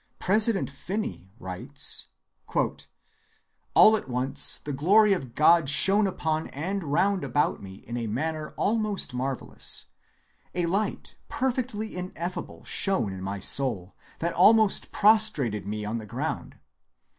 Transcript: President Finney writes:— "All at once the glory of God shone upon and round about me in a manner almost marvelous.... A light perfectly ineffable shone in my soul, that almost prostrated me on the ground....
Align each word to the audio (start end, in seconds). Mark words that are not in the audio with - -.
President 0.17 0.67
Finney 0.67 1.31
writes:— 1.37 2.07
"All 3.75 3.95
at 3.95 4.09
once 4.09 4.57
the 4.57 4.73
glory 4.73 5.13
of 5.13 5.35
God 5.35 5.69
shone 5.69 6.07
upon 6.07 6.47
and 6.47 6.83
round 6.83 7.23
about 7.23 7.61
me 7.61 7.75
in 7.85 7.97
a 7.97 8.07
manner 8.07 8.49
almost 8.57 9.13
marvelous.... 9.13 9.85
A 10.55 10.65
light 10.65 11.17
perfectly 11.29 11.95
ineffable 11.95 12.63
shone 12.65 13.13
in 13.13 13.21
my 13.21 13.37
soul, 13.37 13.95
that 14.17 14.33
almost 14.33 14.91
prostrated 14.91 15.67
me 15.67 15.85
on 15.85 15.99
the 15.99 16.07
ground.... 16.07 16.57